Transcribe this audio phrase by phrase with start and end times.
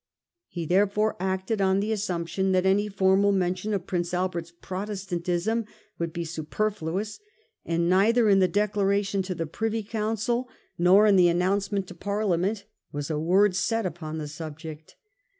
[0.47, 5.65] He therefore acted on the assumption that any formal mention of Prince Albert's Protestantism
[5.99, 7.19] would be superfluous;
[7.65, 12.39] and neither in the declaration to the Privy Council, nor in the announcement to Parlia
[12.39, 14.95] ment, was a word said upon the subject.